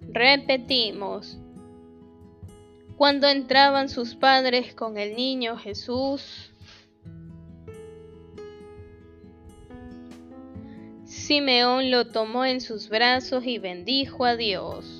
Repetimos. 0.00 1.38
Cuando 2.96 3.28
entraban 3.28 3.88
sus 3.88 4.14
padres 4.14 4.74
con 4.74 4.98
el 4.98 5.16
niño 5.16 5.56
Jesús, 5.56 6.52
Simeón 11.04 11.90
lo 11.90 12.08
tomó 12.08 12.44
en 12.44 12.60
sus 12.60 12.88
brazos 12.88 13.46
y 13.46 13.58
bendijo 13.58 14.24
a 14.24 14.36
Dios. 14.36 14.99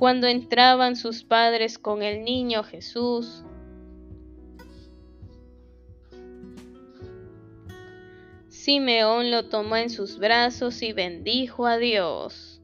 cuando 0.00 0.28
entraban 0.28 0.96
sus 0.96 1.24
padres 1.24 1.78
con 1.78 2.02
el 2.02 2.24
niño 2.24 2.62
Jesús, 2.62 3.44
Simeón 8.48 9.30
lo 9.30 9.50
tomó 9.50 9.76
en 9.76 9.90
sus 9.90 10.18
brazos 10.18 10.80
y 10.80 10.94
bendijo 10.94 11.66
a 11.66 11.76
Dios. 11.76 12.62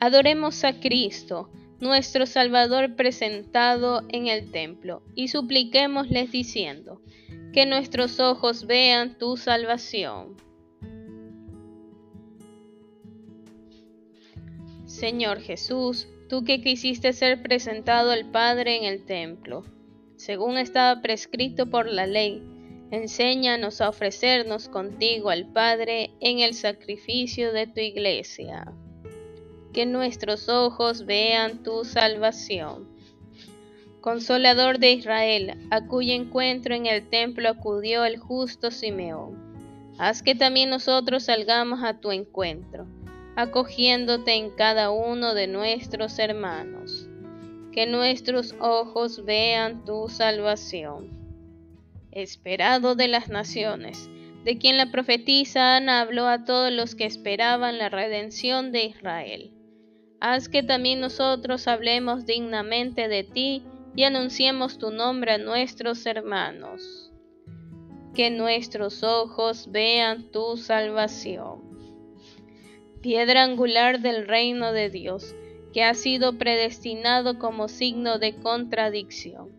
Adoremos 0.00 0.64
a 0.64 0.80
Cristo, 0.80 1.50
nuestro 1.78 2.26
Salvador 2.26 2.96
presentado 2.96 4.02
en 4.08 4.26
el 4.26 4.50
templo, 4.50 5.04
y 5.14 5.28
supliquémosles 5.28 6.32
diciendo, 6.32 7.00
que 7.52 7.66
nuestros 7.66 8.18
ojos 8.18 8.66
vean 8.66 9.16
tu 9.16 9.36
salvación. 9.36 10.47
Señor 14.98 15.40
Jesús, 15.40 16.08
tú 16.28 16.42
que 16.42 16.60
quisiste 16.60 17.12
ser 17.12 17.40
presentado 17.40 18.10
al 18.10 18.32
Padre 18.32 18.78
en 18.78 18.82
el 18.82 19.04
templo, 19.04 19.62
según 20.16 20.58
estaba 20.58 21.00
prescrito 21.02 21.70
por 21.70 21.86
la 21.86 22.08
ley, 22.08 22.42
enséñanos 22.90 23.80
a 23.80 23.90
ofrecernos 23.90 24.68
contigo 24.68 25.30
al 25.30 25.52
Padre 25.52 26.10
en 26.18 26.40
el 26.40 26.52
sacrificio 26.52 27.52
de 27.52 27.68
tu 27.68 27.78
iglesia. 27.78 28.72
Que 29.72 29.86
nuestros 29.86 30.48
ojos 30.48 31.06
vean 31.06 31.62
tu 31.62 31.84
salvación. 31.84 32.88
Consolador 34.00 34.80
de 34.80 34.94
Israel, 34.94 35.68
a 35.70 35.86
cuyo 35.86 36.12
encuentro 36.12 36.74
en 36.74 36.86
el 36.86 37.08
templo 37.08 37.50
acudió 37.50 38.04
el 38.04 38.18
justo 38.18 38.72
Simeón. 38.72 39.94
Haz 39.96 40.24
que 40.24 40.34
también 40.34 40.70
nosotros 40.70 41.22
salgamos 41.22 41.84
a 41.84 42.00
tu 42.00 42.10
encuentro 42.10 42.88
acogiéndote 43.38 44.34
en 44.34 44.50
cada 44.50 44.90
uno 44.90 45.32
de 45.32 45.46
nuestros 45.46 46.18
hermanos. 46.18 47.06
Que 47.70 47.86
nuestros 47.86 48.56
ojos 48.58 49.24
vean 49.24 49.84
tu 49.84 50.08
salvación. 50.08 51.10
Esperado 52.10 52.96
de 52.96 53.06
las 53.06 53.28
naciones, 53.28 54.10
de 54.42 54.58
quien 54.58 54.76
la 54.76 54.90
profetisa 54.90 55.76
Ana 55.76 56.00
habló 56.00 56.26
a 56.26 56.44
todos 56.44 56.72
los 56.72 56.96
que 56.96 57.04
esperaban 57.04 57.78
la 57.78 57.88
redención 57.88 58.72
de 58.72 58.86
Israel. 58.86 59.52
Haz 60.20 60.48
que 60.48 60.64
también 60.64 60.98
nosotros 60.98 61.68
hablemos 61.68 62.26
dignamente 62.26 63.06
de 63.06 63.22
ti 63.22 63.62
y 63.94 64.02
anunciemos 64.02 64.78
tu 64.78 64.90
nombre 64.90 65.34
a 65.34 65.38
nuestros 65.38 66.04
hermanos. 66.06 67.12
Que 68.16 68.30
nuestros 68.30 69.04
ojos 69.04 69.70
vean 69.70 70.32
tu 70.32 70.56
salvación 70.56 71.67
piedra 73.00 73.44
angular 73.44 74.00
del 74.00 74.26
reino 74.26 74.72
de 74.72 74.90
Dios, 74.90 75.34
que 75.72 75.84
ha 75.84 75.94
sido 75.94 76.38
predestinado 76.38 77.38
como 77.38 77.68
signo 77.68 78.18
de 78.18 78.36
contradicción. 78.36 79.50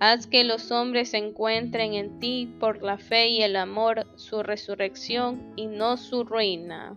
Haz 0.00 0.26
que 0.26 0.42
los 0.42 0.72
hombres 0.72 1.14
encuentren 1.14 1.94
en 1.94 2.18
ti 2.18 2.52
por 2.58 2.82
la 2.82 2.98
fe 2.98 3.28
y 3.28 3.42
el 3.42 3.54
amor 3.54 4.06
su 4.16 4.42
resurrección 4.42 5.52
y 5.54 5.66
no 5.66 5.96
su 5.96 6.24
ruina. 6.24 6.96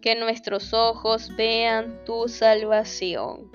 Que 0.00 0.14
nuestros 0.14 0.72
ojos 0.72 1.34
vean 1.36 2.04
tu 2.04 2.28
salvación. 2.28 3.50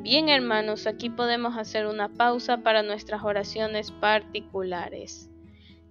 Bien 0.00 0.28
hermanos, 0.28 0.88
aquí 0.88 1.08
podemos 1.08 1.56
hacer 1.56 1.86
una 1.86 2.08
pausa 2.08 2.58
para 2.58 2.82
nuestras 2.82 3.22
oraciones 3.22 3.92
particulares. 3.92 5.30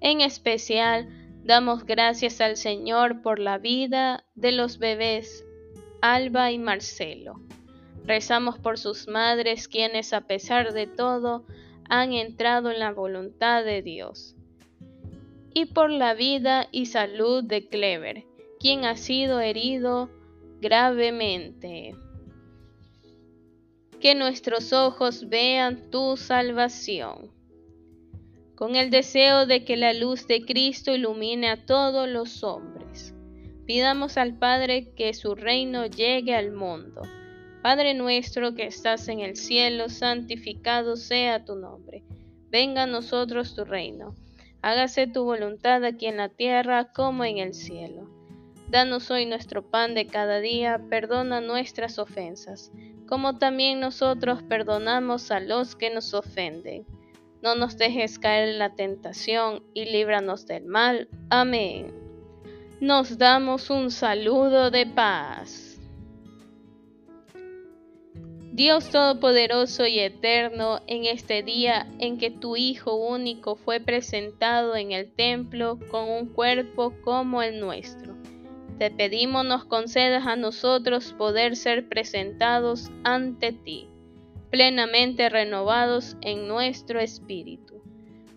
En 0.01 0.19
especial, 0.19 1.07
Damos 1.45 1.85
gracias 1.85 2.41
al 2.41 2.57
Señor 2.57 3.21
por 3.21 3.37
la 3.37 3.59
vida 3.59 4.25
de 4.33 4.51
los 4.51 4.79
bebés 4.79 5.45
Alba 6.01 6.51
y 6.51 6.57
Marcelo. 6.57 7.39
Rezamos 8.03 8.57
por 8.57 8.79
sus 8.79 9.07
madres 9.07 9.67
quienes 9.67 10.11
a 10.13 10.21
pesar 10.21 10.73
de 10.73 10.87
todo 10.87 11.45
han 11.87 12.13
entrado 12.13 12.71
en 12.71 12.79
la 12.79 12.91
voluntad 12.91 13.63
de 13.63 13.83
Dios. 13.83 14.35
Y 15.53 15.65
por 15.65 15.91
la 15.91 16.15
vida 16.15 16.67
y 16.71 16.87
salud 16.87 17.43
de 17.43 17.67
Clever, 17.67 18.23
quien 18.59 18.83
ha 18.83 18.97
sido 18.97 19.39
herido 19.39 20.09
gravemente. 20.61 21.95
Que 24.01 24.15
nuestros 24.15 24.73
ojos 24.73 25.29
vean 25.29 25.91
tu 25.91 26.17
salvación 26.17 27.34
con 28.55 28.77
el 28.77 28.89
deseo 28.89 29.45
de 29.45 29.65
que 29.65 29.75
la 29.75 29.93
luz 29.93 30.27
de 30.27 30.45
Cristo 30.45 30.95
ilumine 30.95 31.49
a 31.49 31.65
todos 31.65 32.07
los 32.07 32.43
hombres. 32.43 33.13
Pidamos 33.65 34.17
al 34.17 34.37
Padre 34.37 34.93
que 34.95 35.13
su 35.13 35.35
reino 35.35 35.85
llegue 35.85 36.35
al 36.35 36.51
mundo. 36.51 37.01
Padre 37.61 37.93
nuestro 37.95 38.55
que 38.55 38.65
estás 38.65 39.07
en 39.09 39.19
el 39.19 39.35
cielo, 39.35 39.89
santificado 39.89 40.95
sea 40.95 41.43
tu 41.43 41.55
nombre. 41.55 42.03
Venga 42.49 42.83
a 42.83 42.87
nosotros 42.87 43.55
tu 43.55 43.65
reino. 43.65 44.15
Hágase 44.61 45.07
tu 45.07 45.25
voluntad 45.25 45.83
aquí 45.83 46.05
en 46.05 46.17
la 46.17 46.29
tierra 46.29 46.93
como 46.93 47.25
en 47.25 47.39
el 47.39 47.53
cielo. 47.53 48.09
Danos 48.69 49.11
hoy 49.11 49.25
nuestro 49.25 49.69
pan 49.69 49.93
de 49.93 50.07
cada 50.07 50.39
día, 50.39 50.79
perdona 50.89 51.41
nuestras 51.41 51.99
ofensas, 51.99 52.71
como 53.07 53.37
también 53.37 53.79
nosotros 53.79 54.41
perdonamos 54.43 55.29
a 55.31 55.39
los 55.39 55.75
que 55.75 55.93
nos 55.93 56.13
ofenden 56.13 56.85
no 57.45 57.53
nos 57.53 57.77
dejes 57.77 58.17
caer 58.17 58.49
en 58.49 58.57
la 58.57 58.73
tentación 58.73 59.61
y 59.75 59.85
líbranos 59.85 60.47
del 60.47 60.65
mal. 60.65 61.07
Amén. 61.29 61.93
Nos 62.81 63.19
damos 63.19 63.69
un 63.69 63.91
saludo 63.91 64.71
de 64.71 64.87
paz. 64.87 65.79
Dios 68.51 68.89
Todopoderoso 68.89 69.85
y 69.85 69.99
Eterno, 69.99 70.79
en 70.87 71.05
este 71.05 71.43
día 71.43 71.87
en 71.99 72.17
que 72.17 72.31
tu 72.31 72.55
Hijo 72.55 72.95
único 72.95 73.55
fue 73.55 73.79
presentado 73.79 74.75
en 74.75 74.91
el 74.91 75.13
templo 75.13 75.77
con 75.91 76.09
un 76.09 76.29
cuerpo 76.29 76.95
como 77.03 77.43
el 77.43 77.59
nuestro, 77.59 78.15
te 78.79 78.89
pedimos 78.89 79.45
nos 79.45 79.65
concedas 79.65 80.25
a 80.25 80.35
nosotros 80.35 81.13
poder 81.13 81.55
ser 81.55 81.87
presentados 81.89 82.89
ante 83.03 83.51
ti 83.51 83.87
plenamente 84.49 85.29
renovados 85.29 86.17
en 86.21 86.47
nuestro 86.47 86.99
espíritu. 86.99 87.81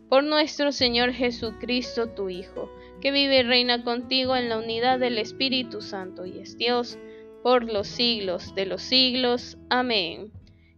Por 0.09 0.25
nuestro 0.25 0.73
Señor 0.73 1.13
Jesucristo, 1.13 2.09
tu 2.09 2.31
Hijo, 2.31 2.71
que 3.01 3.13
vive 3.13 3.41
y 3.41 3.43
reina 3.43 3.85
contigo 3.85 4.37
en 4.37 4.49
la 4.49 4.59
unidad 4.59 4.99
del 4.99 5.19
Espíritu 5.19 5.81
Santo 5.81 6.27
y 6.27 6.39
es 6.39 6.57
Dios, 6.57 6.99
por 7.43 7.71
los 7.71 7.87
siglos 7.87 8.55
de 8.55 8.67
los 8.67 8.83
siglos. 8.83 9.59
Amén. 9.69 10.33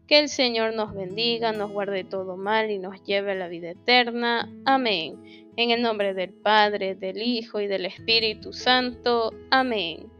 Que 0.06 0.18
el 0.18 0.28
Señor 0.28 0.74
nos 0.74 0.92
bendiga, 0.92 1.52
nos 1.52 1.70
guarde 1.70 2.04
todo 2.04 2.36
mal 2.36 2.70
y 2.70 2.78
nos 2.78 3.02
lleve 3.04 3.32
a 3.32 3.36
la 3.36 3.48
vida 3.48 3.70
eterna. 3.70 4.50
Amén. 4.64 5.46
En 5.56 5.70
el 5.70 5.82
nombre 5.82 6.14
del 6.14 6.32
Padre, 6.32 6.96
del 6.96 7.22
Hijo 7.22 7.60
y 7.60 7.68
del 7.68 7.86
Espíritu 7.86 8.52
Santo. 8.52 9.32
Amén. 9.50 10.19